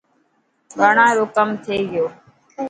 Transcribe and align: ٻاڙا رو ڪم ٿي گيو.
ٻاڙا 0.77 1.07
رو 1.17 1.25
ڪم 1.35 1.49
ٿي 1.63 1.77
گيو. 1.91 2.05